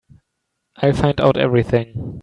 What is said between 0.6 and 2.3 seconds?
I'll find out everything.